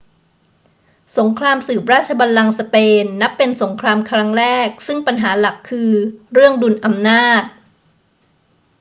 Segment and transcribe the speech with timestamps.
[1.17, 5.91] สงครามสืบราชบัลลังก์สเปนนับเป็นสงครามครั้งแรกซึ่งปัญหาหลักคือ
[6.33, 7.43] เรื่องดุลอำนาจ